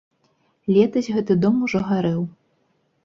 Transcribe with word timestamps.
Летась 0.77 1.09
гэты 1.17 1.37
дом 1.43 1.61
ужо 1.67 1.79
гарэў. 1.91 2.21